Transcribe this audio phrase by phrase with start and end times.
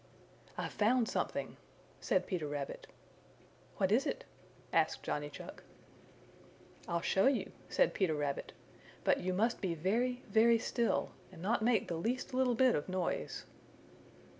[0.57, 1.57] "I've found something,"
[1.99, 2.87] said Peter Rabbit.
[3.77, 4.23] "What is it?"
[4.73, 5.61] asked Johnny Chuck.
[6.87, 8.51] "I'll show you," said Peter Rabbit,
[9.03, 12.89] "but you must be very, very still, and not make the least little bit of
[12.89, 13.45] noise."